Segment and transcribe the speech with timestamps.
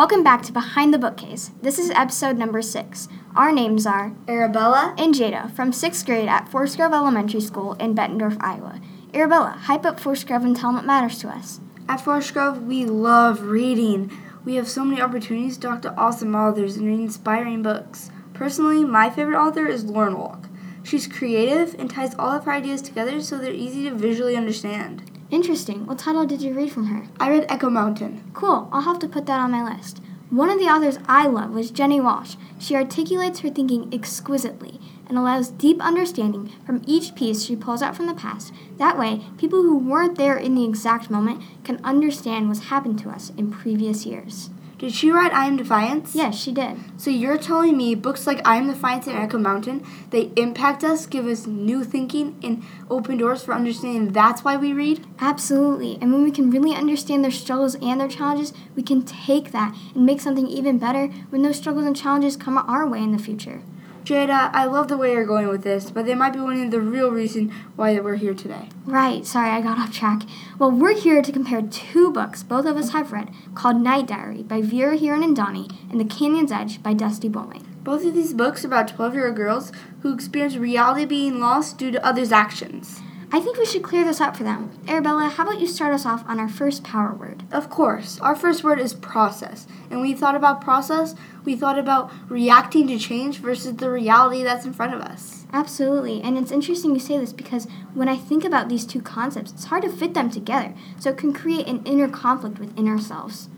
[0.00, 1.50] Welcome back to Behind the Bookcase.
[1.60, 3.06] This is episode number six.
[3.36, 7.94] Our names are Arabella and Jada from sixth grade at Forest Grove Elementary School in
[7.94, 8.80] Bettendorf, Iowa.
[9.12, 11.60] Arabella, hype up Forest Grove and tell them what matters to us.
[11.86, 14.10] At Forest Grove, we love reading.
[14.42, 18.10] We have so many opportunities to talk to awesome authors and read inspiring books.
[18.32, 20.48] Personally, my favorite author is Lauren Wolk.
[20.82, 25.09] She's creative and ties all of her ideas together so they're easy to visually understand.
[25.30, 25.86] Interesting.
[25.86, 27.06] What title did you read from her?
[27.20, 28.30] I read Echo Mountain.
[28.34, 28.68] Cool.
[28.72, 30.00] I'll have to put that on my list.
[30.28, 32.34] One of the authors I love was Jenny Walsh.
[32.58, 37.96] She articulates her thinking exquisitely and allows deep understanding from each piece she pulls out
[37.96, 38.52] from the past.
[38.78, 43.10] That way, people who weren't there in the exact moment can understand what's happened to
[43.10, 44.50] us in previous years.
[44.80, 46.14] Did she write I Am Defiance?
[46.14, 46.78] Yes, she did.
[46.98, 51.04] So you're telling me books like I Am Defiance and Echo Mountain, they impact us,
[51.04, 55.06] give us new thinking, and open doors for understanding that's why we read?
[55.20, 55.98] Absolutely.
[56.00, 59.76] And when we can really understand their struggles and their challenges, we can take that
[59.94, 63.18] and make something even better when those struggles and challenges come our way in the
[63.18, 63.60] future.
[64.04, 66.70] Jada, I love the way you're going with this, but they might be one of
[66.70, 68.68] the real reason why we're here today.
[68.86, 70.22] Right, sorry, I got off track.
[70.58, 74.42] Well, we're here to compare two books both of us have read called Night Diary
[74.42, 77.66] by Veera Hiranandani and Donnie and The Canyon's Edge by Dusti Bowling.
[77.82, 81.78] Both of these books are about 12 year old girls who experience reality being lost
[81.78, 83.00] due to others' actions.
[83.32, 84.70] I think we should clear this up for them.
[84.88, 87.44] Arabella, how about you start us off on our first power word?
[87.52, 88.18] Of course.
[88.20, 89.68] Our first word is process.
[89.88, 91.14] And when we thought about process,
[91.44, 95.46] we thought about reacting to change versus the reality that's in front of us.
[95.52, 96.20] Absolutely.
[96.22, 99.66] And it's interesting you say this because when I think about these two concepts, it's
[99.66, 100.74] hard to fit them together.
[100.98, 103.48] So it can create an inner conflict within ourselves.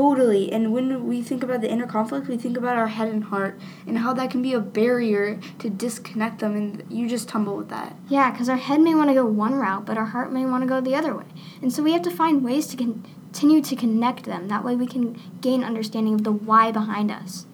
[0.00, 0.50] Totally.
[0.50, 3.60] And when we think about the inner conflict, we think about our head and heart
[3.86, 7.68] and how that can be a barrier to disconnect them, and you just tumble with
[7.68, 7.94] that.
[8.08, 10.62] Yeah, because our head may want to go one route, but our heart may want
[10.62, 11.26] to go the other way.
[11.60, 14.48] And so we have to find ways to continue to connect them.
[14.48, 17.44] That way we can gain understanding of the why behind us.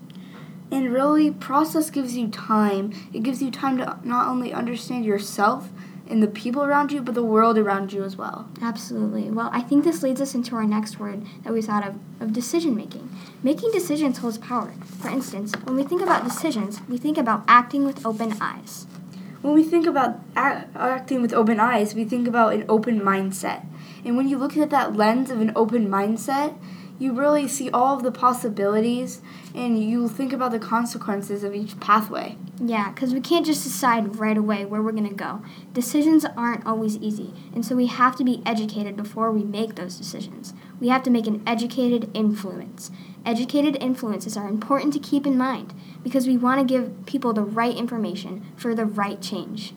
[0.70, 2.92] And really, process gives you time.
[3.12, 5.70] It gives you time to not only understand yourself,
[6.08, 8.48] in the people around you, but the world around you as well.
[8.62, 9.30] Absolutely.
[9.30, 12.32] Well, I think this leads us into our next word that we thought of, of
[12.32, 13.10] decision making.
[13.42, 14.72] Making decisions holds power.
[15.00, 18.86] For instance, when we think about decisions, we think about acting with open eyes.
[19.42, 23.66] When we think about acting with open eyes, we think about an open mindset.
[24.04, 26.56] And when you look at that lens of an open mindset,
[26.98, 29.20] you really see all of the possibilities
[29.54, 32.36] and you think about the consequences of each pathway.
[32.58, 35.42] Yeah, because we can't just decide right away where we're going to go.
[35.74, 39.96] Decisions aren't always easy, and so we have to be educated before we make those
[39.96, 40.54] decisions.
[40.80, 42.90] We have to make an educated influence.
[43.26, 47.42] Educated influences are important to keep in mind because we want to give people the
[47.42, 49.74] right information for the right change.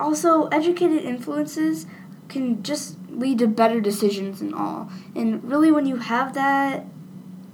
[0.00, 1.86] Also, educated influences
[2.30, 4.90] can just lead to better decisions and all.
[5.14, 6.86] And really, when you have that,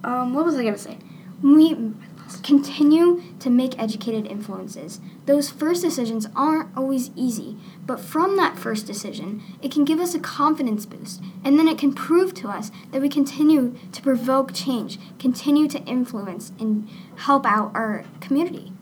[0.05, 0.99] um, what was I gonna say?
[1.43, 1.77] We
[2.43, 5.01] continue to make educated influences.
[5.27, 10.15] Those first decisions aren't always easy, but from that first decision, it can give us
[10.15, 14.53] a confidence boost, and then it can prove to us that we continue to provoke
[14.53, 18.73] change, continue to influence, and help out our community.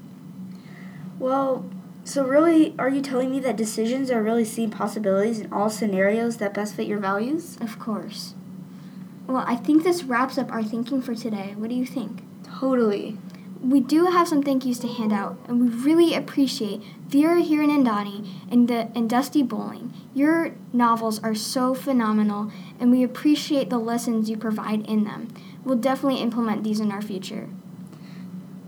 [1.18, 1.64] Well,
[2.06, 6.36] so, really, are you telling me that decisions are really seeing possibilities in all scenarios
[6.36, 7.56] that best fit your values?
[7.62, 8.34] Of course.
[9.26, 11.54] Well, I think this wraps up our thinking for today.
[11.56, 12.22] What do you think?
[12.60, 13.16] Totally.
[13.62, 18.28] We do have some thank yous to hand out, and we really appreciate Veera Hiranandani
[18.50, 19.94] and, the, and Dusti Bowling.
[20.12, 25.28] Your novels are so phenomenal, and we appreciate the lessons you provide in them.
[25.64, 27.48] We'll definitely implement these in our future.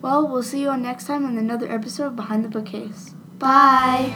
[0.00, 3.12] Well, we'll see you on next time on another episode of Behind the Bookcase.
[3.38, 4.12] Bye.